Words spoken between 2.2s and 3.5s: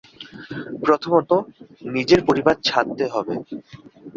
পরিবার ছাড়তে হবে।